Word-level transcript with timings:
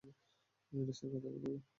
রেসের 0.73 1.09
কথা 1.13 1.29
কে 1.33 1.39
বললো। 1.43 1.61